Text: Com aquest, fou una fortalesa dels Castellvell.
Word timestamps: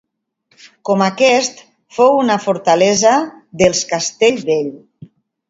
Com 0.89 1.03
aquest, 1.07 1.61
fou 1.97 2.17
una 2.21 2.39
fortalesa 2.47 3.13
dels 3.63 3.85
Castellvell. 3.93 4.75